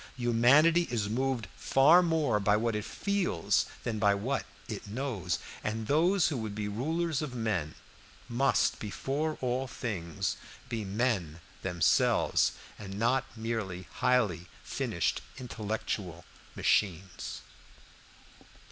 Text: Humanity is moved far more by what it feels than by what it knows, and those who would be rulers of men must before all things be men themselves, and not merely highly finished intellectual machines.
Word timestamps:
Humanity 0.17 0.87
is 0.89 1.09
moved 1.09 1.45
far 1.55 2.01
more 2.01 2.39
by 2.39 2.57
what 2.57 2.75
it 2.75 2.85
feels 2.85 3.67
than 3.83 3.99
by 3.99 4.15
what 4.15 4.47
it 4.67 4.87
knows, 4.87 5.37
and 5.63 5.85
those 5.85 6.29
who 6.29 6.37
would 6.37 6.55
be 6.55 6.67
rulers 6.67 7.21
of 7.21 7.35
men 7.35 7.75
must 8.27 8.79
before 8.79 9.37
all 9.41 9.67
things 9.67 10.37
be 10.69 10.83
men 10.83 11.39
themselves, 11.61 12.53
and 12.79 12.97
not 12.97 13.25
merely 13.37 13.87
highly 13.97 14.47
finished 14.63 15.21
intellectual 15.37 16.25
machines. 16.55 17.41